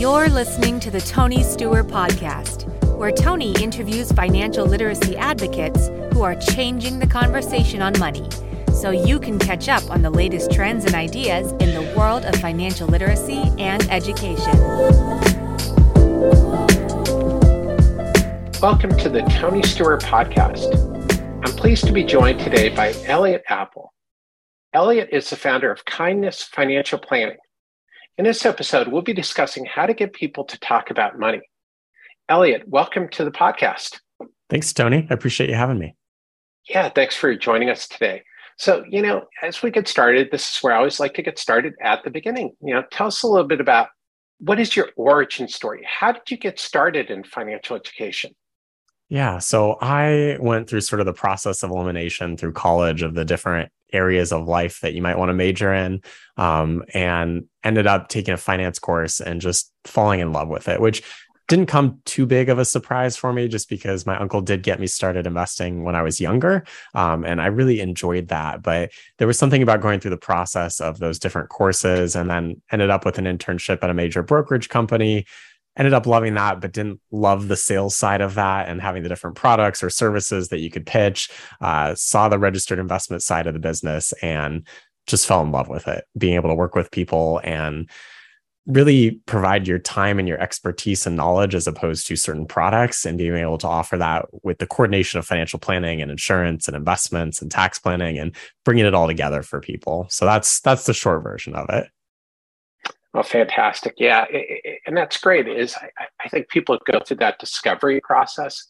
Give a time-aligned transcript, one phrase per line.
[0.00, 2.64] You're listening to the Tony Steuer Podcast,
[2.96, 8.26] where Tony interviews financial literacy advocates who are changing the conversation on money
[8.72, 12.34] so you can catch up on the latest trends and ideas in the world of
[12.36, 14.58] financial literacy and education.
[18.62, 20.72] Welcome to the Tony Steuer Podcast.
[21.44, 23.92] I'm pleased to be joined today by Elliot Appel.
[24.72, 27.36] Elliot is the founder of Kindness Financial Planning
[28.18, 31.40] in this episode, we'll be discussing how to get people to talk about money.
[32.28, 34.00] Elliot, welcome to the podcast.
[34.48, 35.06] Thanks, Tony.
[35.10, 35.96] I appreciate you having me.
[36.68, 38.22] Yeah, thanks for joining us today.
[38.58, 41.38] So, you know, as we get started, this is where I always like to get
[41.38, 42.52] started at the beginning.
[42.60, 43.88] You know, tell us a little bit about
[44.38, 45.86] what is your origin story?
[45.86, 48.34] How did you get started in financial education?
[49.10, 49.40] Yeah.
[49.40, 53.70] So I went through sort of the process of elimination through college of the different
[53.92, 56.00] areas of life that you might want to major in
[56.36, 60.80] um, and ended up taking a finance course and just falling in love with it
[60.80, 61.02] which
[61.50, 64.78] didn't come too big of a surprise for me just because my uncle did get
[64.78, 66.62] me started investing when I was younger.
[66.94, 68.62] Um, and I really enjoyed that.
[68.62, 72.62] But there was something about going through the process of those different courses and then
[72.70, 75.26] ended up with an internship at a major brokerage company
[75.76, 79.08] ended up loving that, but didn't love the sales side of that and having the
[79.08, 81.30] different products or services that you could pitch.
[81.60, 84.66] Uh, saw the registered investment side of the business and
[85.06, 87.88] just fell in love with it, being able to work with people and
[88.66, 93.18] really provide your time and your expertise and knowledge as opposed to certain products and
[93.18, 97.40] being able to offer that with the coordination of financial planning and insurance and investments
[97.40, 100.06] and tax planning and bringing it all together for people.
[100.10, 101.88] So that's that's the short version of it.
[103.12, 103.94] Oh, fantastic.
[103.98, 104.26] Yeah.
[104.86, 105.88] And that's great is I,
[106.24, 108.68] I think people go through that discovery process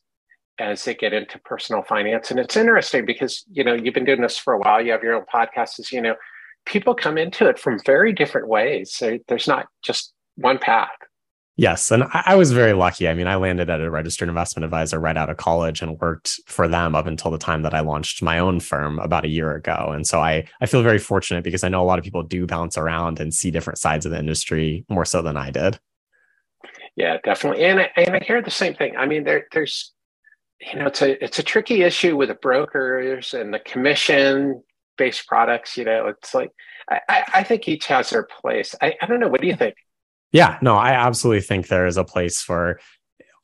[0.58, 2.30] as they get into personal finance.
[2.30, 4.80] And it's interesting because, you know, you've been doing this for a while.
[4.80, 6.14] You have your own podcast as, you know,
[6.66, 8.94] people come into it from very different ways.
[8.94, 10.90] So there's not just one path.
[11.56, 11.90] Yes.
[11.90, 13.06] And I, was very lucky.
[13.06, 16.40] I mean, I landed at a registered investment advisor right out of college and worked
[16.46, 19.54] for them up until the time that I launched my own firm about a year
[19.54, 19.90] ago.
[19.92, 22.46] And so I, I feel very fortunate because I know a lot of people do
[22.46, 25.78] bounce around and see different sides of the industry more so than I did.
[26.96, 27.64] Yeah, definitely.
[27.64, 28.96] And I, and I hear the same thing.
[28.96, 29.92] I mean, there, there's,
[30.60, 34.62] you know, it's a, it's a tricky issue with the brokers and the commission
[34.96, 35.76] based products.
[35.76, 36.52] You know, it's like,
[36.88, 38.74] I, I think each has their place.
[38.80, 39.28] I, I don't know.
[39.28, 39.74] What do you think?
[40.32, 42.78] Yeah, no, I absolutely think there is a place for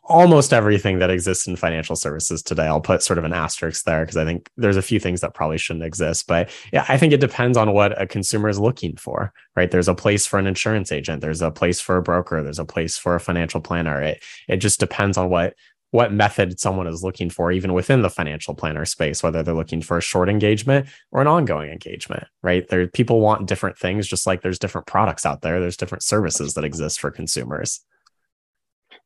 [0.08, 2.66] almost everything that exists in financial services today.
[2.66, 5.34] I'll put sort of an asterisk there because I think there's a few things that
[5.34, 6.26] probably shouldn't exist.
[6.28, 9.70] But yeah, I think it depends on what a consumer is looking for, right?
[9.70, 12.64] There's a place for an insurance agent, there's a place for a broker, there's a
[12.64, 14.00] place for a financial planner.
[14.00, 15.54] It it just depends on what
[15.96, 19.80] what method someone is looking for, even within the financial planner space, whether they're looking
[19.80, 22.68] for a short engagement or an ongoing engagement, right?
[22.68, 25.58] There, people want different things, just like there's different products out there.
[25.58, 27.80] There's different services that exist for consumers.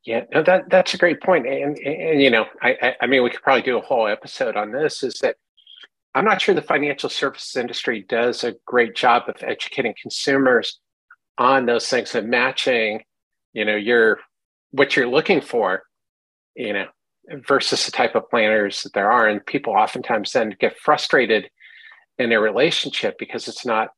[0.04, 1.46] Yeah, no, that that's a great point.
[1.46, 4.56] And, and, and you know, I, I mean, we could probably do a whole episode
[4.56, 5.04] on this.
[5.04, 5.36] Is that
[6.16, 10.80] I'm not sure the financial services industry does a great job of educating consumers
[11.38, 13.04] on those things and matching,
[13.52, 14.18] you know, your
[14.72, 15.84] what you're looking for
[16.60, 16.86] you know,
[17.48, 19.26] versus the type of planners that there are.
[19.26, 21.48] And people oftentimes then get frustrated
[22.18, 23.88] in their relationship because it's not,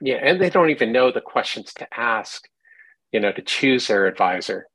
[0.00, 2.48] yeah, and they don't even know the questions to ask,
[3.12, 4.66] you know, to choose their advisor.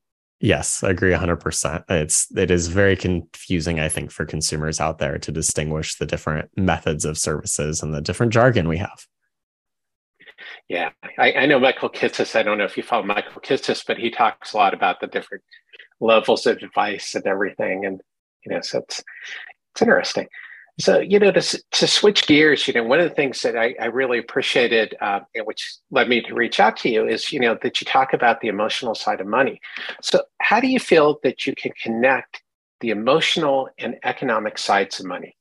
[0.42, 1.84] Yes, I agree 100%.
[1.90, 6.50] It's it is very confusing I think for consumers out there to distinguish the different
[6.56, 9.06] methods of services and the different jargon we have.
[10.70, 12.36] Yeah, I, I know Michael Kitces.
[12.36, 15.08] I don't know if you follow Michael Kitces, but he talks a lot about the
[15.08, 15.44] different
[16.00, 17.86] levels of advice and everything.
[17.86, 18.02] And,
[18.46, 19.04] you know, so it's,
[19.74, 20.28] it's interesting.
[20.80, 23.76] So, you know, to, to switch gears, you know, one of the things that I,
[23.82, 27.58] I really appreciated, uh, which led me to reach out to you, is, you know,
[27.62, 29.60] that you talk about the emotional side of money.
[30.02, 32.42] So, how do you feel that you can connect
[32.80, 35.36] the emotional and economic sides of money?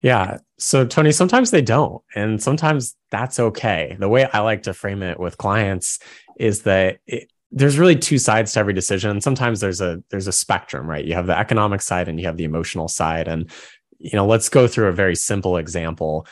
[0.00, 0.38] Yeah.
[0.58, 2.02] So, Tony, sometimes they don't.
[2.14, 3.96] And sometimes that's okay.
[3.98, 5.98] The way I like to frame it with clients
[6.38, 9.20] is that it, there's really two sides to every decision.
[9.20, 11.04] Sometimes there's a there's a spectrum, right?
[11.04, 13.28] You have the economic side and you have the emotional side.
[13.28, 13.50] And
[13.98, 16.26] you know, let's go through a very simple example: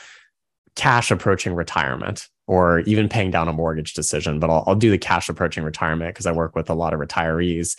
[0.76, 4.40] cash approaching retirement, or even paying down a mortgage decision.
[4.40, 7.00] But I'll, I'll do the cash approaching retirement because I work with a lot of
[7.00, 7.78] retirees.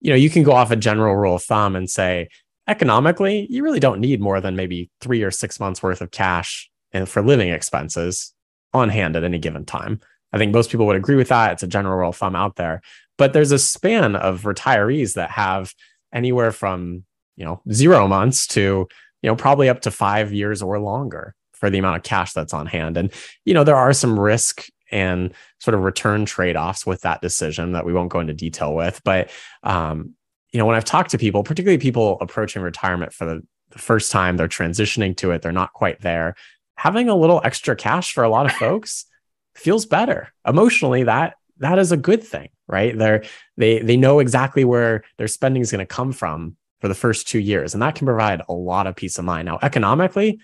[0.00, 2.28] You know, you can go off a general rule of thumb and say,
[2.68, 6.70] economically, you really don't need more than maybe three or six months worth of cash
[6.92, 8.32] and for living expenses
[8.72, 10.00] on hand at any given time.
[10.32, 11.52] I think most people would agree with that.
[11.52, 12.82] It's a general rule of thumb out there.
[13.16, 15.74] But there's a span of retirees that have
[16.12, 17.04] anywhere from,
[17.36, 18.86] you know, zero months to,
[19.22, 22.54] you know, probably up to five years or longer for the amount of cash that's
[22.54, 22.96] on hand.
[22.96, 23.12] And,
[23.44, 27.84] you know, there are some risk and sort of return trade-offs with that decision that
[27.84, 29.30] we won't go into detail with but
[29.62, 30.14] um,
[30.52, 34.10] you know when i've talked to people particularly people approaching retirement for the, the first
[34.10, 36.34] time they're transitioning to it they're not quite there
[36.76, 39.04] having a little extra cash for a lot of folks
[39.58, 40.32] feels better.
[40.46, 42.96] Emotionally that that is a good thing right?
[42.96, 43.24] They're
[43.56, 47.26] they they know exactly where their spending is going to come from for the first
[47.26, 49.46] two years and that can provide a lot of peace of mind.
[49.46, 50.38] Now economically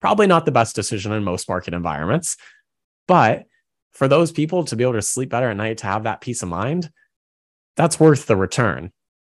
[0.00, 2.36] probably not the best decision in most market environments
[3.06, 3.44] but
[3.92, 6.42] for those people to be able to sleep better at night to have that peace
[6.42, 6.90] of mind
[7.76, 8.90] that's worth the return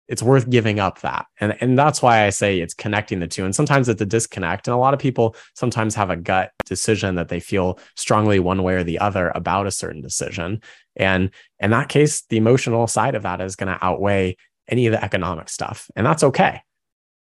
[0.09, 1.27] it's worth giving up that.
[1.39, 3.45] And, and that's why I say it's connecting the two.
[3.45, 4.67] And sometimes it's a disconnect.
[4.67, 8.63] And a lot of people sometimes have a gut decision that they feel strongly one
[8.63, 10.63] way or the other about a certain decision.
[10.97, 14.37] And in that case, the emotional side of that is going to outweigh
[14.69, 15.91] any of the economic stuff.
[15.95, 16.63] And that's okay.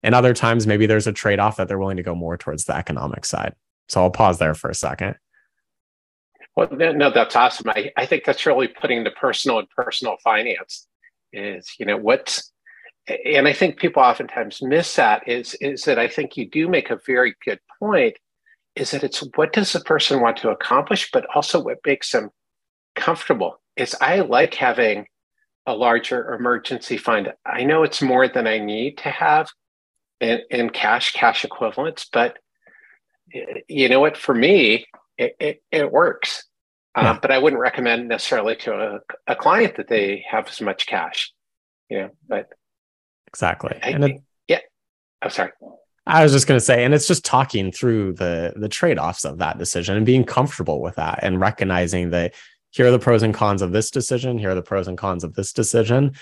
[0.03, 2.65] And other times, maybe there's a trade off that they're willing to go more towards
[2.65, 3.55] the economic side.
[3.89, 5.17] So I'll pause there for a second.
[6.55, 7.69] Well, no, that's awesome.
[7.69, 10.87] I, I think that's really putting the personal and personal finance
[11.33, 12.53] is, you know, what's
[13.09, 16.91] and I think people oftentimes miss that is is that I think you do make
[16.91, 18.17] a very good point
[18.75, 22.31] is that it's what does the person want to accomplish but also what makes them
[22.95, 25.07] comfortable is I like having
[25.67, 27.33] a larger emergency fund.
[27.45, 29.51] I know it's more than I need to have
[30.21, 32.39] in, in cash cash equivalents but
[33.69, 34.87] you know what for me
[35.19, 36.45] it, it, it works
[36.97, 37.11] yeah.
[37.11, 40.87] uh, but I wouldn't recommend necessarily to a, a client that they have as much
[40.87, 41.33] cash
[41.91, 42.49] you know but
[43.29, 43.79] Exactly.
[43.83, 44.61] I, and it, yeah.
[45.23, 45.53] I'm sorry.
[46.07, 49.25] I was just going to say, and it's just talking through the the trade offs
[49.25, 52.35] of that decision and being comfortable with that, and recognizing that
[52.71, 55.25] here are the pros and cons of this decision, here are the pros and cons
[55.25, 56.13] of this decision,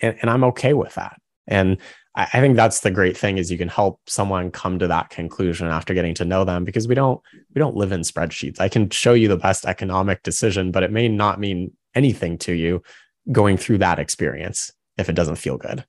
[0.00, 1.20] and, and I'm okay with that.
[1.46, 1.78] And
[2.14, 5.10] I, I think that's the great thing is you can help someone come to that
[5.10, 7.20] conclusion after getting to know them because we don't
[7.54, 8.60] we don't live in spreadsheets.
[8.60, 12.52] I can show you the best economic decision, but it may not mean anything to
[12.52, 12.82] you
[13.30, 15.84] going through that experience if it doesn't feel good.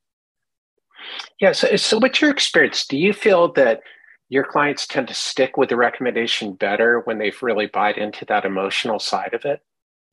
[1.40, 1.52] Yeah.
[1.52, 2.86] So, so what's your experience?
[2.86, 3.82] Do you feel that
[4.30, 8.46] your clients tend to stick with the recommendation better when they've really bought into that
[8.46, 9.62] emotional side of it?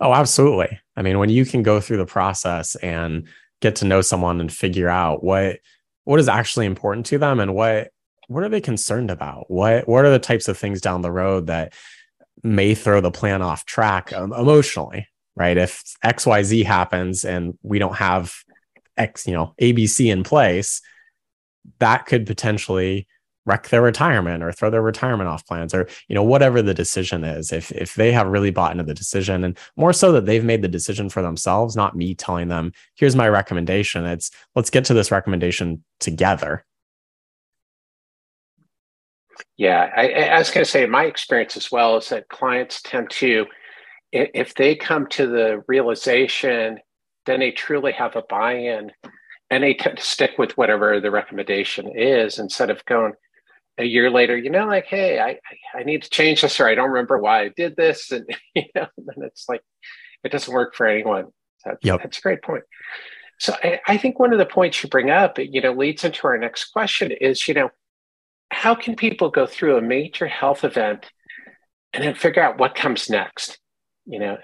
[0.01, 0.79] Oh, absolutely.
[0.97, 3.29] I mean, when you can go through the process and
[3.61, 5.59] get to know someone and figure out what
[6.05, 7.91] what is actually important to them and what
[8.29, 9.51] what are they concerned about?
[9.51, 11.75] What what are the types of things down the road that
[12.43, 15.57] may throw the plan off track um, emotionally, right?
[15.57, 18.35] If XYZ happens and we don't have
[18.97, 20.81] X, you know, ABC in place,
[21.79, 23.07] that could potentially
[23.47, 27.25] wreck their retirement or throw their retirement off plans or you know whatever the decision
[27.25, 27.53] is.
[27.53, 30.63] If if they have really bought into the decision and more so that they've made
[30.63, 34.05] the decision for themselves not me telling them here's my recommendation.
[34.05, 36.65] It's let's get to this recommendation together.
[39.57, 43.11] Yeah i, I was going to say my experience as well is that clients tend
[43.11, 43.47] to
[44.13, 46.79] if they come to the realization
[47.27, 48.93] then they truly have a buy-in
[49.51, 53.13] and they tend to stick with whatever the recommendation is instead of going
[53.79, 55.39] a year later, you know, like, hey, I,
[55.79, 58.11] I need to change this or I don't remember why I did this.
[58.13, 59.63] And you know, then it's like
[60.25, 61.27] it doesn't work for anyone.
[61.59, 62.01] So yep.
[62.03, 62.65] that's a great point.
[63.39, 66.27] So I, I think one of the points you bring up, you know, leads into
[66.27, 67.71] our next question is, you know,
[68.51, 71.11] how can people go through a major health event
[71.93, 73.59] and then figure out what comes next?
[74.07, 74.39] You know,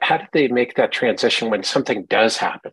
[0.00, 2.72] how did they make that transition when something does happen?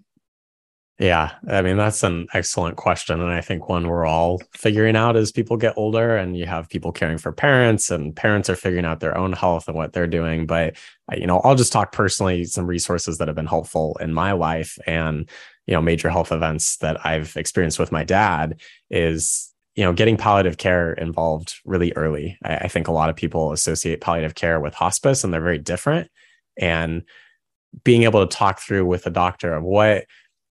[0.99, 5.17] Yeah, I mean that's an excellent question, and I think one we're all figuring out
[5.17, 8.85] as people get older, and you have people caring for parents, and parents are figuring
[8.85, 10.45] out their own health and what they're doing.
[10.45, 10.77] But
[11.11, 14.33] uh, you know, I'll just talk personally some resources that have been helpful in my
[14.33, 15.27] life, and
[15.65, 20.15] you know, major health events that I've experienced with my dad is you know getting
[20.15, 22.37] palliative care involved really early.
[22.43, 25.57] I, I think a lot of people associate palliative care with hospice, and they're very
[25.59, 26.11] different
[26.57, 27.03] and
[27.83, 30.05] being able to talk through with a doctor of what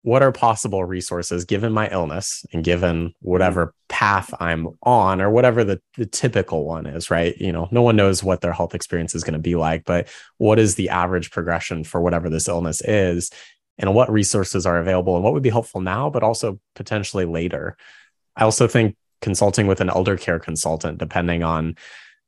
[0.03, 5.65] what are possible resources given my illness and given whatever path I'm on or whatever
[5.65, 7.37] the, the typical one is, right?
[7.37, 10.09] You know, no one knows what their health experience is going to be like, but
[10.39, 13.31] what is the average progression for whatever this illness is
[13.77, 17.77] and what resources are available and what would be helpful now, but also potentially later.
[18.37, 21.77] I also think consulting with an elder care consultant, depending on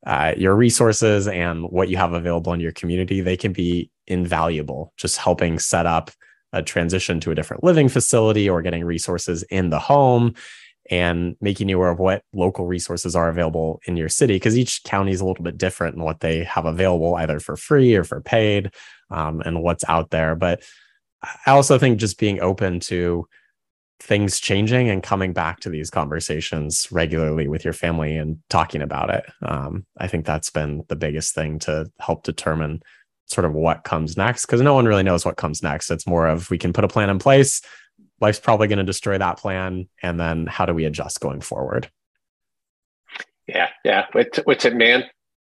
[0.07, 4.93] uh, your resources and what you have available in your community, they can be invaluable.
[4.97, 6.11] Just helping set up
[6.53, 10.35] a transition to a different living facility or getting resources in the home
[10.91, 14.83] and making you aware of what local resources are available in your city because each
[14.83, 18.03] county is a little bit different in what they have available either for free or
[18.03, 18.73] for paid
[19.11, 20.63] um, and what's out there but
[21.47, 23.27] i also think just being open to
[24.01, 29.11] things changing and coming back to these conversations regularly with your family and talking about
[29.11, 29.25] it.
[29.43, 32.83] Um, I think that's been the biggest thing to help determine
[33.27, 35.91] sort of what comes next because no one really knows what comes next.
[35.91, 37.61] It's more of we can put a plan in place.
[38.21, 39.89] Life's probably going to destroy that plan.
[40.03, 41.91] And then how do we adjust going forward?
[43.47, 43.69] Yeah.
[43.85, 44.07] Yeah.
[44.13, 45.05] What's, what's it, man?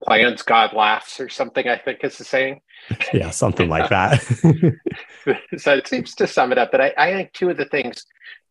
[0.04, 2.62] Plans, God laughs, or something, I think is the saying.
[3.14, 3.32] yeah.
[3.32, 4.22] Something like that.
[5.58, 6.72] so it seems to sum it up.
[6.72, 8.06] But I, I think two of the things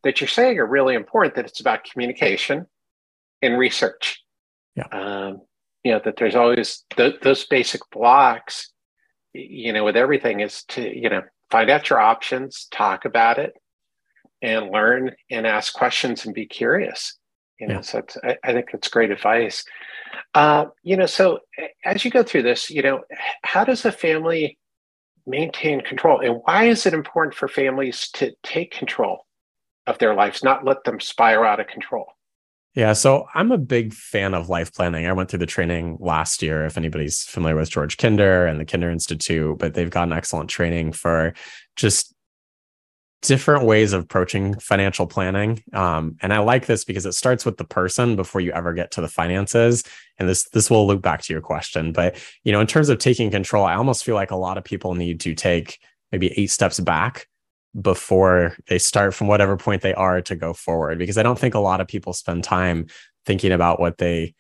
[0.05, 2.67] that you're saying are really important that it's about communication
[3.43, 4.23] and research.
[4.77, 4.87] Yeah.
[4.93, 5.43] Um,
[5.85, 8.73] you know, that there's always th- those basic blocks,
[9.33, 13.55] you know, with everything is to, you know, find out your options, talk about it,
[14.43, 17.17] and learn and ask questions and be curious.
[17.59, 17.81] You know, yeah.
[17.81, 19.65] so I, I, think that's great advice.
[20.33, 21.41] Uh, you know, so
[21.85, 23.01] as you go through this, you know,
[23.43, 24.59] how does a family
[25.27, 29.27] maintain control and why is it important for families to take control
[29.89, 32.13] of their lives, not let them spiral out of control?
[32.75, 35.07] Yeah, so I'm a big fan of life planning.
[35.07, 36.65] I went through the training last year.
[36.65, 40.49] If anybody's familiar with George Kinder and the Kinder Institute, but they've got an excellent
[40.49, 41.35] training for
[41.75, 42.15] just
[43.23, 45.61] different ways of approaching financial planning.
[45.73, 48.93] Um, and I like this because it starts with the person before you ever get
[48.93, 49.83] to the finances.
[50.19, 51.93] And this this will loop back to your question.
[51.93, 54.63] But you know, in terms of taking control, I almost feel like a lot of
[54.63, 55.81] people need to take
[56.13, 57.27] maybe eight steps back
[57.81, 61.55] before they start from whatever point they are to go forward because i don't think
[61.55, 62.87] a lot of people spend time
[63.29, 64.35] thinking about what they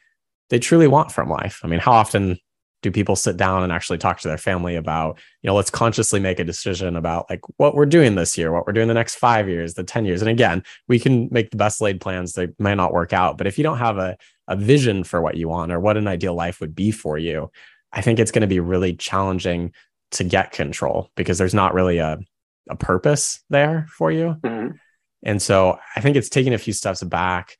[0.50, 1.61] they truly want from life.
[1.62, 2.38] I mean how often
[2.80, 6.20] do people sit down and actually talk to their family about you know let's consciously
[6.20, 9.16] make a decision about like what we're doing this year what we're doing the next
[9.16, 10.23] five years the 10 years?
[10.23, 12.32] And again we can make the best laid plans.
[12.32, 14.16] They might not work out but if you don't have a,
[14.49, 17.50] a vision for what you want or what an ideal life would be for you
[17.92, 19.73] i think it's going to be really challenging
[20.11, 22.18] to get control because there's not really a
[22.68, 24.37] a purpose there for you.
[24.42, 24.76] Mm-hmm.
[25.25, 27.56] And so I think it's taking a few steps back.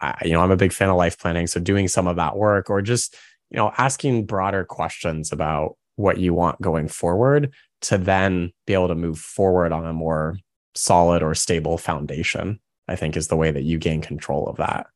[0.00, 1.46] I, you know, I'm a big fan of life planning.
[1.46, 3.14] So doing some of that work or just,
[3.50, 8.88] you know, asking broader questions about what you want going forward to then be able
[8.88, 10.38] to move forward on a more
[10.74, 14.86] solid or stable foundation, I think is the way that you gain control of that.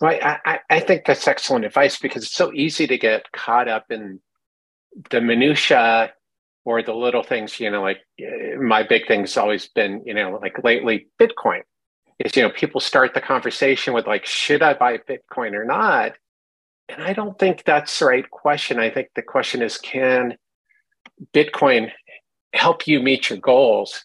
[0.00, 3.90] Well, I, I think that's excellent advice because it's so easy to get caught up
[3.90, 4.20] in
[5.10, 6.12] the minutia
[6.64, 10.38] or the little things, you know, like eh, my big thing's always been, you know,
[10.40, 11.62] like lately Bitcoin
[12.18, 16.12] is, you know, people start the conversation with like, should I buy Bitcoin or not?
[16.88, 18.78] And I don't think that's the right question.
[18.78, 20.36] I think the question is, can
[21.34, 21.90] Bitcoin
[22.52, 24.04] help you meet your goals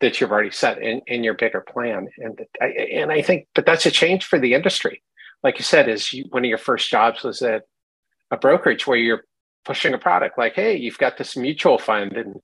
[0.00, 2.08] that you've already set in, in your bigger plan?
[2.18, 5.02] And I, and I think, but that's a change for the industry.
[5.42, 7.62] Like you said, is you, one of your first jobs was at
[8.30, 9.24] a brokerage where you're
[9.68, 12.36] pushing a product like, hey, you've got this mutual fund, and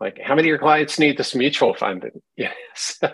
[0.00, 2.04] like, how many of your clients need this mutual fund?
[2.04, 3.12] And yeah, so.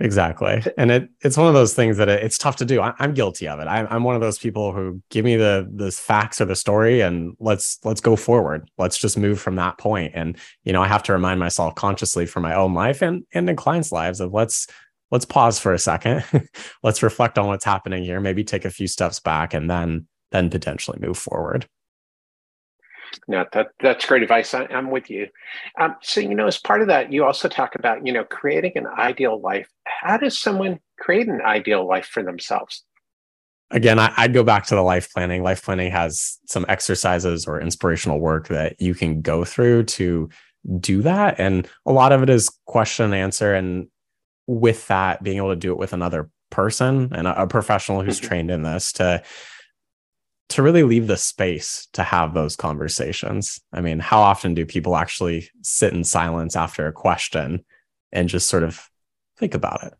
[0.00, 2.80] Exactly, and it it's one of those things that it, it's tough to do.
[2.80, 3.68] I, am guilty of it.
[3.68, 7.00] I, I'm one of those people who give me the the facts or the story,
[7.00, 8.68] and let's let's go forward.
[8.78, 10.12] Let's just move from that point.
[10.14, 13.48] And you know, I have to remind myself consciously for my own life and and
[13.48, 14.66] in clients' lives of let's
[15.10, 16.24] let's pause for a second.
[16.82, 18.20] let's reflect on what's happening here.
[18.20, 21.66] Maybe take a few steps back, and then then potentially move forward.
[23.28, 24.54] No, that that's great advice.
[24.54, 25.28] I, am with you.
[25.80, 28.72] Um, so you know, as part of that, you also talk about you know creating
[28.76, 29.68] an ideal life.
[29.84, 32.84] How does someone create an ideal life for themselves?
[33.70, 35.42] Again, I, I'd go back to the life planning.
[35.42, 40.28] Life planning has some exercises or inspirational work that you can go through to
[40.78, 43.54] do that, and a lot of it is question and answer.
[43.54, 43.88] And
[44.46, 48.18] with that, being able to do it with another person and a, a professional who's
[48.18, 48.28] mm-hmm.
[48.28, 49.22] trained in this to
[50.52, 53.60] to really leave the space to have those conversations.
[53.72, 57.64] I mean, how often do people actually sit in silence after a question
[58.12, 58.88] and just sort of
[59.38, 59.94] think about it?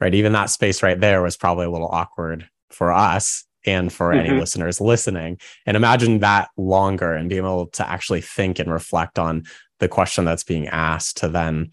[0.00, 0.14] Right.
[0.14, 4.20] Even that space right there was probably a little awkward for us and for mm-hmm.
[4.20, 5.38] any listeners listening.
[5.66, 9.44] And imagine that longer and being able to actually think and reflect on
[9.80, 11.70] the question that's being asked to then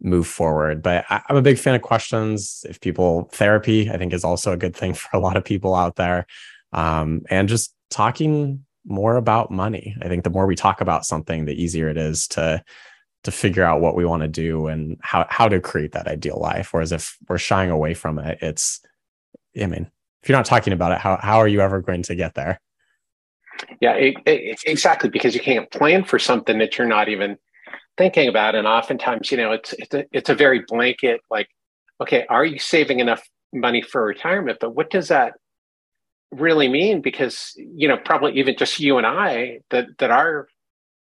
[0.00, 0.82] move forward.
[0.82, 2.64] But I, am a big fan of questions.
[2.68, 5.74] If people therapy, I think is also a good thing for a lot of people
[5.74, 6.26] out there.
[6.72, 9.96] Um, and just talking more about money.
[10.02, 12.62] I think the more we talk about something, the easier it is to
[13.24, 16.38] to figure out what we want to do and how how to create that ideal
[16.38, 16.72] life.
[16.72, 18.80] Whereas if we're shying away from it, it's
[19.60, 19.90] I mean,
[20.22, 22.60] if you're not talking about it, how how are you ever going to get there?
[23.80, 25.10] Yeah, it, it, exactly.
[25.10, 27.38] Because you can't plan for something that you're not even
[27.98, 28.54] thinking about.
[28.54, 31.48] And oftentimes, you know, it's it's a, it's a very blanket like,
[32.00, 34.58] okay, are you saving enough money for retirement?
[34.60, 35.34] But what does that
[36.30, 37.02] really mean?
[37.02, 40.48] Because you know, probably even just you and I, that that our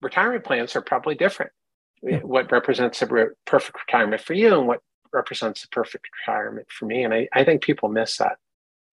[0.03, 1.53] retirement plans are probably different.
[2.03, 2.19] Yeah.
[2.19, 4.81] What represents a re- perfect retirement for you, and what
[5.13, 8.37] represents the perfect retirement for me, and I, I think people miss that.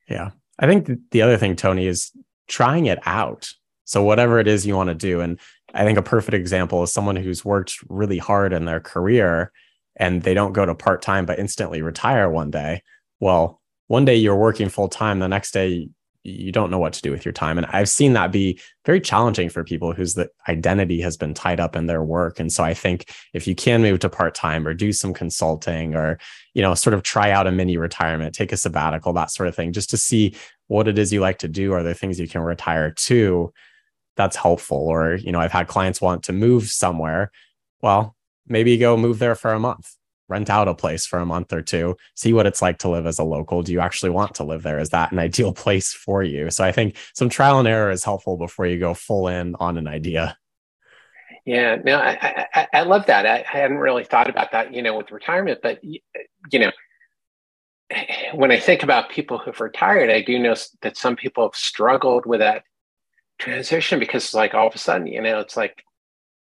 [0.10, 2.12] Yeah, I think the other thing, Tony, is
[2.48, 3.54] trying it out
[3.86, 5.22] So whatever it is you want to do.
[5.22, 5.40] And
[5.74, 9.52] I think a perfect example is someone who's worked really hard in their career
[9.96, 12.82] and they don't go to part time, but instantly retire one day.
[13.20, 15.90] Well, one day you're working full time, the next day
[16.24, 17.58] you don't know what to do with your time.
[17.58, 21.76] And I've seen that be very challenging for people whose identity has been tied up
[21.76, 22.40] in their work.
[22.40, 25.96] And so I think if you can move to part time or do some consulting
[25.96, 26.18] or,
[26.54, 29.56] you know, sort of try out a mini retirement, take a sabbatical, that sort of
[29.56, 30.36] thing, just to see
[30.68, 31.74] what it is you like to do.
[31.74, 33.52] Are there things you can retire to?
[34.16, 34.78] That's helpful.
[34.78, 37.32] Or, you know, I've had clients want to move somewhere.
[37.82, 38.16] Well,
[38.48, 39.96] maybe go move there for a month
[40.30, 43.06] rent out a place for a month or two, see what it's like to live
[43.06, 43.62] as a local.
[43.62, 44.80] Do you actually want to live there?
[44.80, 46.50] Is that an ideal place for you?
[46.50, 49.78] So I think some trial and error is helpful before you go full in on
[49.78, 50.38] an idea.
[51.46, 53.26] Yeah, no, I, I, I love that.
[53.26, 56.00] I, I hadn't really thought about that, you know, with retirement, but you
[56.54, 56.72] know,
[58.34, 62.26] when I think about people who've retired, I do know that some people have struggled
[62.26, 62.64] with that
[63.40, 65.84] transition because, like, all of a sudden, you know, it's like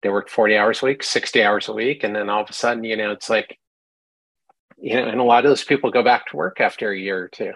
[0.01, 2.03] they work 40 hours a week, 60 hours a week.
[2.03, 3.57] And then all of a sudden, you know, it's like,
[4.77, 7.23] you know, and a lot of those people go back to work after a year
[7.23, 7.53] or two.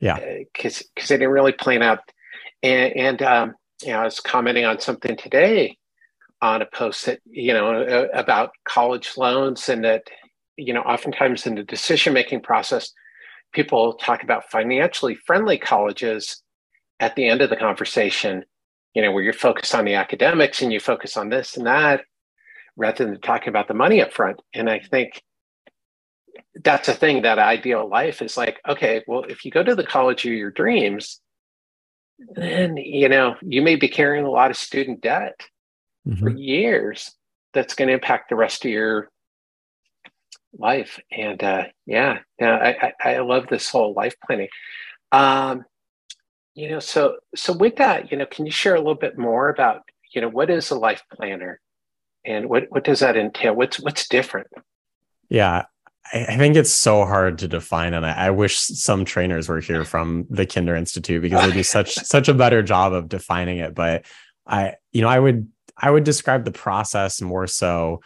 [0.00, 0.18] Yeah.
[0.54, 1.98] Because uh, because they didn't really plan out.
[2.62, 5.76] And, and um, you know, I was commenting on something today
[6.42, 10.04] on a post that, you know, about college loans and that,
[10.56, 12.92] you know, oftentimes in the decision making process,
[13.52, 16.42] people talk about financially friendly colleges
[17.00, 18.44] at the end of the conversation,
[18.94, 22.02] you know, where you're focused on the academics and you focus on this and that
[22.76, 24.40] rather than talking about the money up front.
[24.54, 25.22] And I think
[26.64, 29.86] that's a thing that ideal life is like okay well if you go to the
[29.86, 31.20] college of your dreams
[32.34, 35.40] then you know you may be carrying a lot of student debt
[36.06, 36.18] mm-hmm.
[36.18, 37.12] for years
[37.52, 39.08] that's going to impact the rest of your
[40.58, 44.48] life and uh yeah yeah I, I, I love this whole life planning
[45.12, 45.64] um
[46.54, 49.48] you know so so with that you know can you share a little bit more
[49.48, 49.82] about
[50.14, 51.60] you know what is a life planner
[52.24, 54.48] and what what does that entail what's what's different
[55.28, 55.64] yeah
[56.12, 59.84] I think it's so hard to define, and I, I, wish some trainers were here
[59.84, 63.74] from the Kinder Institute because they do such such a better job of defining it.
[63.74, 64.06] But
[64.46, 68.00] I, you know, I would I would describe the process more so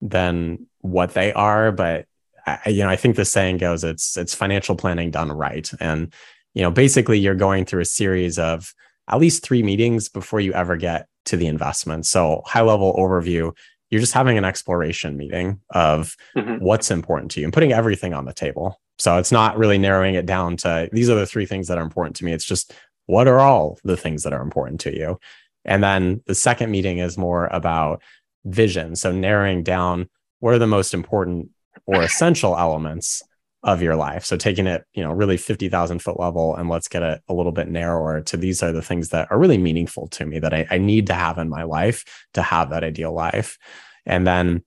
[0.00, 1.70] than what they are.
[1.70, 2.06] But
[2.46, 6.12] I, you know, I think the saying goes, it's it's financial planning done right, and
[6.54, 8.72] you know, basically you're going through a series of
[9.08, 12.06] at least three meetings before you ever get to the investment.
[12.06, 13.52] So high level overview
[13.94, 16.56] you're just having an exploration meeting of mm-hmm.
[16.56, 18.80] what's important to you and putting everything on the table.
[18.98, 21.84] So it's not really narrowing it down to these are the three things that are
[21.84, 22.32] important to me.
[22.32, 22.74] It's just
[23.06, 25.20] what are all the things that are important to you?
[25.64, 28.02] And then the second meeting is more about
[28.44, 28.96] vision.
[28.96, 30.08] So narrowing down
[30.40, 31.50] what are the most important
[31.86, 33.22] or essential elements
[33.64, 34.24] of your life.
[34.24, 37.50] So taking it, you know, really 50,000 foot level and let's get it a little
[37.50, 40.66] bit narrower to these are the things that are really meaningful to me that I,
[40.70, 43.56] I need to have in my life to have that ideal life.
[44.04, 44.62] And then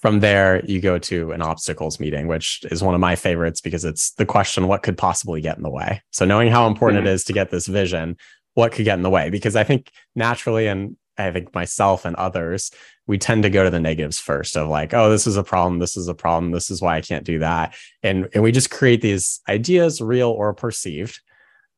[0.00, 3.84] from there, you go to an obstacles meeting, which is one of my favorites because
[3.84, 6.02] it's the question what could possibly get in the way?
[6.10, 7.08] So, knowing how important mm-hmm.
[7.08, 8.16] it is to get this vision,
[8.54, 9.30] what could get in the way?
[9.30, 12.70] Because I think naturally, and I think myself and others,
[13.06, 15.78] we tend to go to the negatives first of like, oh, this is a problem,
[15.78, 17.74] this is a problem, this is why I can't do that.
[18.02, 21.20] And, and we just create these ideas, real or perceived,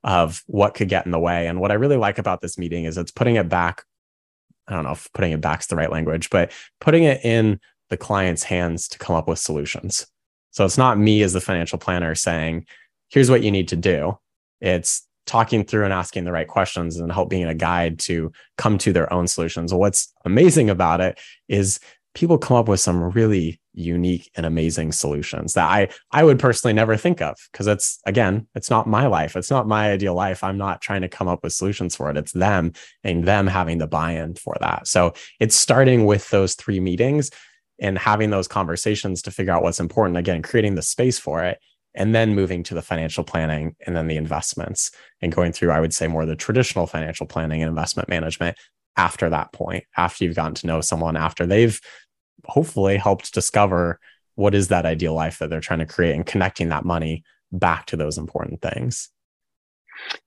[0.04, 1.46] of what could get in the way.
[1.46, 3.84] And what I really like about this meeting is it's putting it back
[4.68, 7.58] I don't know if putting it back is the right language, but putting it in
[7.88, 10.06] the client's hands to come up with solutions.
[10.50, 12.66] So it's not me as the financial planner saying,
[13.08, 14.18] here's what you need to do.
[14.60, 18.78] It's talking through and asking the right questions and help being a guide to come
[18.78, 19.72] to their own solutions.
[19.72, 21.78] What's amazing about it is
[22.14, 26.72] people come up with some really unique and amazing solutions that I I would personally
[26.72, 29.36] never think of because it's again it's not my life.
[29.36, 30.42] It's not my ideal life.
[30.42, 32.16] I'm not trying to come up with solutions for it.
[32.16, 32.72] It's them
[33.04, 34.88] and them having the buy-in for that.
[34.88, 37.30] So it's starting with those three meetings
[37.78, 40.16] and having those conversations to figure out what's important.
[40.16, 41.58] Again creating the space for it
[41.98, 45.80] and then moving to the financial planning and then the investments and going through I
[45.80, 48.56] would say more the traditional financial planning and investment management
[48.96, 51.78] after that point after you've gotten to know someone after they've
[52.46, 53.98] hopefully helped discover
[54.36, 57.86] what is that ideal life that they're trying to create and connecting that money back
[57.86, 59.10] to those important things.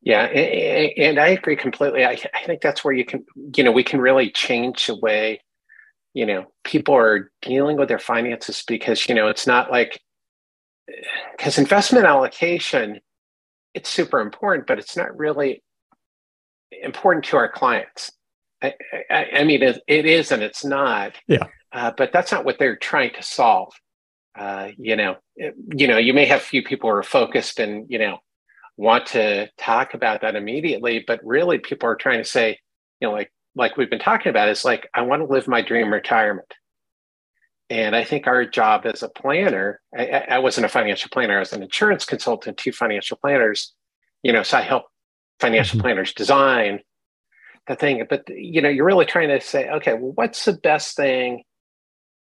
[0.01, 2.05] Yeah, and, I agree completely.
[2.05, 5.39] I, think that's where you can, you know, we can really change the way,
[6.13, 9.97] you know, people are dealing with their finances because, you know, it's not like,
[11.31, 12.99] because investment allocation,
[13.73, 15.63] it's super important, but it's not really
[16.81, 18.11] important to our clients.
[18.61, 18.73] I,
[19.09, 21.13] I, I mean, it, it is and it's not.
[21.27, 21.47] Yeah.
[21.71, 23.73] Uh, but that's not what they're trying to solve.
[24.37, 27.85] Uh, you know, it, you know, you may have few people who are focused and
[27.89, 28.19] you know
[28.77, 32.57] want to talk about that immediately, but really people are trying to say,
[32.99, 35.61] you know, like like we've been talking about, is like I want to live my
[35.61, 36.47] dream retirement.
[37.71, 41.39] And I think our job as a planner, I, I wasn't a financial planner, I
[41.39, 43.73] was an insurance consultant to financial planners.
[44.23, 44.83] You know, so I help
[45.39, 45.85] financial mm-hmm.
[45.85, 46.81] planners design
[47.67, 48.05] the thing.
[48.09, 51.43] But you know, you're really trying to say, okay, well, what's the best thing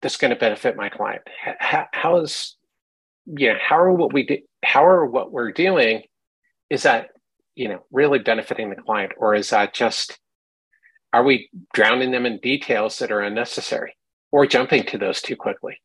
[0.00, 1.22] that's going to benefit my client?
[1.58, 2.56] How, how is
[3.26, 6.02] you know how are what we do how are what we're doing
[6.70, 7.08] is that
[7.54, 10.18] you know really benefiting the client or is that just
[11.12, 13.94] are we drowning them in details that are unnecessary
[14.32, 15.80] or jumping to those too quickly.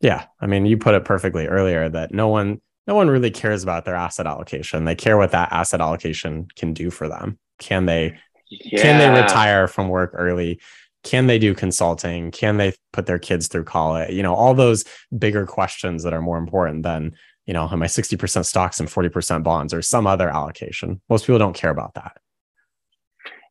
[0.00, 0.26] Yeah.
[0.40, 3.84] I mean you put it perfectly earlier that no one no one really cares about
[3.84, 4.84] their asset allocation.
[4.84, 7.38] They care what that asset allocation can do for them.
[7.58, 8.18] Can they
[8.50, 8.82] yeah.
[8.82, 10.60] can they retire from work early?
[11.04, 12.30] Can they do consulting?
[12.30, 14.12] Can they put their kids through college?
[14.12, 14.84] You know all those
[15.16, 17.14] bigger questions that are more important than
[17.46, 21.00] you know am i 60% stocks and 40% bonds or some other allocation?
[21.08, 22.18] Most people don't care about that.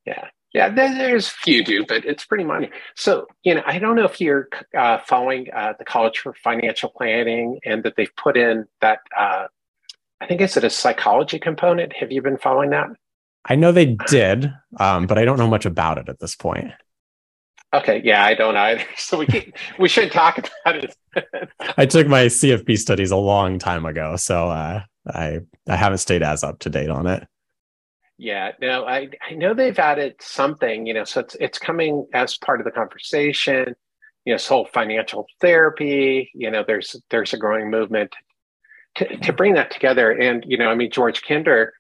[0.06, 4.06] Yeah yeah there's few do but it's pretty money so you know i don't know
[4.06, 8.66] if you're uh, following uh, the college for financial planning and that they've put in
[8.82, 9.48] that uh,
[10.20, 12.88] i think it's a psychology component have you been following that
[13.46, 16.72] i know they did um, but i don't know much about it at this point
[17.74, 18.84] Okay, yeah, I don't either.
[18.98, 20.96] So we can, we shouldn't talk about it.
[21.78, 26.24] I took my CFP studies a long time ago, so uh, I I haven't stayed
[26.24, 27.26] as up to date on it.
[28.22, 32.38] Yeah, no, I I know they've added something, you know, so it's it's coming as
[32.38, 33.76] part of the conversation.
[34.26, 36.30] You know, this whole financial therapy.
[36.36, 38.14] You know, there's there's a growing movement
[38.98, 40.12] to to bring that together.
[40.12, 41.74] And you know, I mean, George Kinder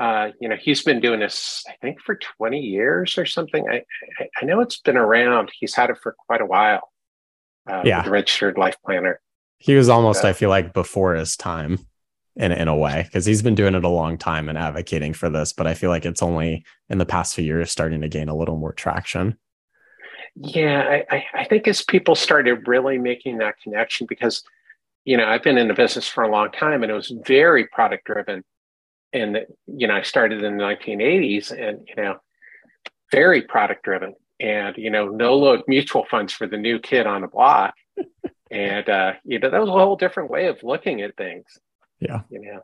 [0.00, 3.64] uh, you know, he's been doing this, I think, for 20 years or something.
[3.70, 3.82] I,
[4.42, 5.50] I, know it's been around.
[5.58, 6.90] He's had it for quite a while.
[7.66, 8.02] Uh, yeah.
[8.02, 9.22] The registered life planner.
[9.56, 11.86] He was almost, I feel like, before his time
[12.36, 15.28] in, in a way, because he's been doing it a long time and advocating for
[15.30, 15.52] this.
[15.52, 18.36] But I feel like it's only in the past few years starting to gain a
[18.36, 19.38] little more traction.
[20.34, 24.42] Yeah, I, I think as people started really making that connection, because,
[25.04, 27.66] you know, I've been in the business for a long time and it was very
[27.68, 28.44] product driven
[29.12, 32.16] and you know i started in the 1980s and you know
[33.12, 37.22] very product driven and you know no load mutual funds for the new kid on
[37.22, 37.74] the block
[38.50, 41.46] and uh you know that was a whole different way of looking at things
[42.00, 42.20] yeah.
[42.30, 42.60] You know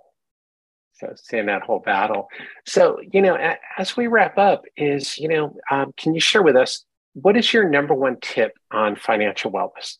[1.02, 2.28] so seeing that whole battle.
[2.66, 3.36] So you know
[3.78, 7.52] as we wrap up is you know um, can you share with us what is
[7.52, 9.96] your number one tip on financial wellness?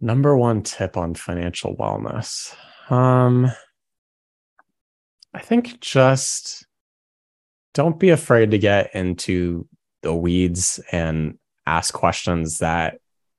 [0.00, 2.54] Number one tip on financial wellness.
[2.90, 3.50] Um
[5.32, 6.66] I think just
[7.72, 9.66] don't be afraid to get into
[10.02, 12.98] the weeds and ask questions that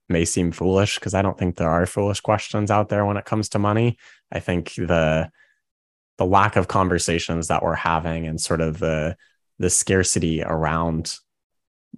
[0.10, 3.26] may seem foolish because I don't think there are foolish questions out there when it
[3.26, 3.98] comes to money.
[4.32, 5.30] I think the
[6.18, 9.18] the lack of conversations that we're having and sort of the
[9.60, 11.16] the scarcity around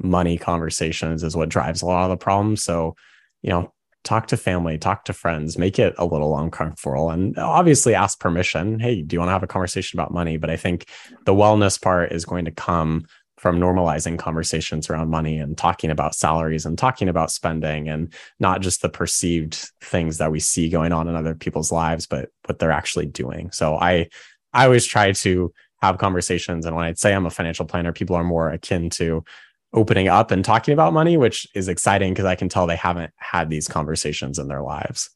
[0.02, 2.64] money conversations is what drives a lot of the problems.
[2.64, 2.96] So,
[3.42, 7.96] you know, talk to family, talk to friends, make it a little uncomfortable, and obviously
[7.96, 8.80] ask permission.
[8.80, 10.38] Hey, do you want to have a conversation about money?
[10.38, 10.86] But I think
[11.26, 13.06] the wellness part is going to come
[13.38, 18.62] from normalizing conversations around money and talking about salaries and talking about spending and not
[18.62, 22.58] just the perceived things that we see going on in other people's lives, but what
[22.58, 23.52] they're actually doing.
[23.52, 24.10] So I,
[24.54, 26.66] I always try to have conversations.
[26.66, 29.24] And when I'd say I'm a financial planner, people are more akin to
[29.72, 33.14] opening up and talking about money, which is exciting because I can tell they haven't
[33.18, 35.12] had these conversations in their lives.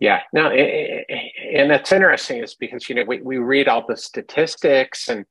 [0.00, 5.08] Yeah, no, and that's interesting is because you know we, we read all the statistics
[5.08, 5.26] and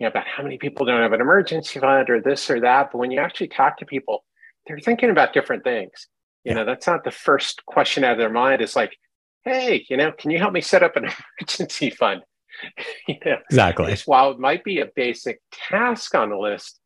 [0.00, 2.90] you know about how many people don't have an emergency fund or this or that,
[2.90, 4.24] but when you actually talk to people,
[4.66, 6.08] they're thinking about different things.
[6.42, 6.54] You yeah.
[6.56, 8.62] know, that's not the first question out of their mind.
[8.62, 8.96] It's like,
[9.44, 11.10] hey, you know, can you help me set up an
[11.40, 12.22] emergency fund?
[13.08, 13.94] you know, exactly.
[14.06, 16.80] While it might be a basic task on the list,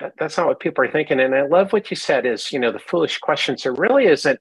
[0.00, 1.20] that, that's not what people are thinking.
[1.20, 3.62] And I love what you said is, you know, the foolish questions.
[3.62, 4.38] There really isn't,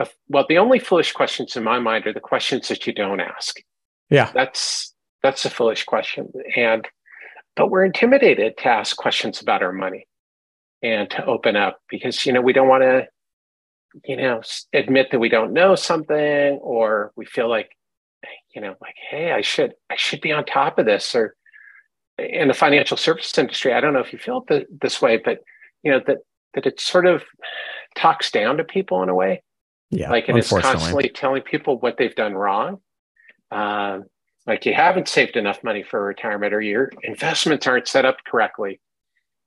[0.00, 3.20] a, well, the only foolish questions in my mind are the questions that you don't
[3.20, 3.60] ask.
[4.08, 4.32] Yeah.
[4.34, 6.32] That's, that's a foolish question.
[6.56, 6.88] And,
[7.60, 10.06] but we're intimidated to ask questions about our money
[10.82, 13.06] and to open up because, you know, we don't want to,
[14.06, 14.40] you know,
[14.72, 17.76] admit that we don't know something or we feel like,
[18.54, 21.36] you know, like, hey, I should, I should be on top of this or,
[22.18, 25.40] in the financial services industry, I don't know if you feel the, this way, but
[25.82, 26.18] you know that
[26.54, 27.22] that it sort of
[27.94, 29.42] talks down to people in a way.
[29.90, 32.80] Yeah, like it is constantly telling people what they've done wrong.
[33.50, 34.04] Um,
[34.46, 38.80] like you haven't saved enough money for retirement, or your investments aren't set up correctly.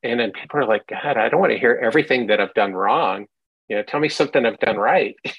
[0.03, 2.73] And then people are like, God, I don't want to hear everything that I've done
[2.73, 3.25] wrong.
[3.69, 5.15] You know, tell me something I've done right.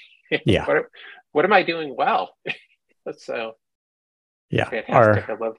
[0.47, 0.65] Yeah.
[0.65, 0.87] what,
[1.31, 2.31] what am I doing well?
[3.19, 3.53] so
[4.51, 4.69] Yeah.
[4.69, 5.29] Fantastic.
[5.29, 5.57] Our, I love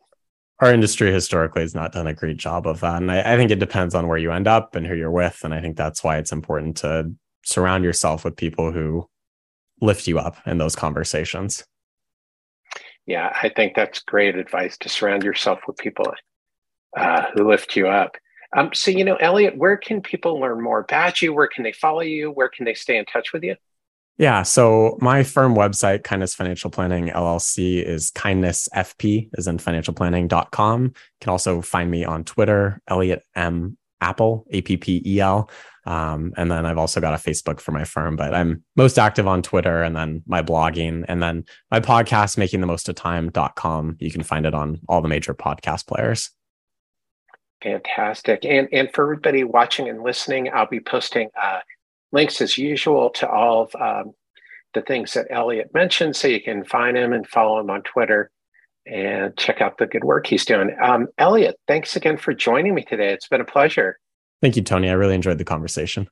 [0.60, 3.02] our industry historically has not done a great job of that.
[3.02, 5.42] And I, I think it depends on where you end up and who you're with.
[5.44, 7.12] And I think that's why it's important to
[7.44, 9.08] surround yourself with people who
[9.82, 11.66] lift you up in those conversations.
[13.06, 16.14] Yeah, I think that's great advice to surround yourself with people
[16.98, 18.16] uh, who lift you up.
[18.56, 21.34] Um, so, you know, Elliot, where can people learn more about you?
[21.34, 22.32] Where can they follow you?
[22.32, 23.56] Where can they stay in touch with you?
[24.18, 24.44] Yeah.
[24.44, 30.84] So my firm website, Kindness Financial Planning LLC, is kindnessfp, is in financialplanning.com.
[30.84, 33.78] You can also find me on Twitter, Elliot M.
[34.02, 35.50] Appel, A P P E L.
[35.86, 39.28] Um, and then I've also got a Facebook for my firm, but I'm most active
[39.28, 43.98] on Twitter and then my blogging and then my podcast, making the most of time.com.
[44.00, 46.32] You can find it on all the major podcast players.
[47.62, 48.46] Fantastic.
[48.46, 51.60] And, and for everybody watching and listening, I'll be posting uh,
[52.12, 54.14] links as usual to all of um,
[54.74, 56.16] the things that Elliot mentioned.
[56.16, 58.32] So you can find him and follow him on Twitter
[58.86, 60.76] and check out the good work he's doing.
[60.82, 63.14] Um, Elliot, thanks again for joining me today.
[63.14, 64.00] It's been a pleasure.
[64.42, 64.90] Thank you, Tony.
[64.90, 66.08] I really enjoyed the conversation.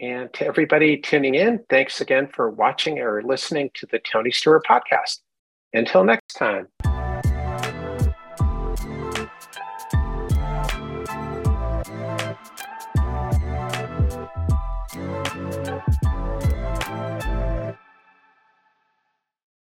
[0.00, 4.60] And to everybody tuning in, thanks again for watching or listening to the Tony Steuer
[4.68, 5.18] podcast.
[5.72, 6.68] Until next time.